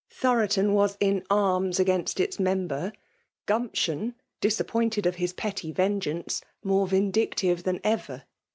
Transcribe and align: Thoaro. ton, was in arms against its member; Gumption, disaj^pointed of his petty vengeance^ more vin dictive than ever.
Thoaro. 0.09 0.47
ton, 0.47 0.73
was 0.73 0.97
in 0.99 1.23
arms 1.29 1.79
against 1.79 2.19
its 2.19 2.39
member; 2.39 2.91
Gumption, 3.45 4.15
disaj^pointed 4.41 5.05
of 5.05 5.17
his 5.17 5.31
petty 5.31 5.71
vengeance^ 5.71 6.41
more 6.63 6.87
vin 6.87 7.11
dictive 7.11 7.61
than 7.61 7.79
ever. 7.83 8.23